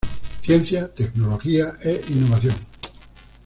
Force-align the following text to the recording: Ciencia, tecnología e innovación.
Ciencia, 0.41 0.91
tecnología 0.95 1.75
e 1.79 2.01
innovación. 2.09 2.55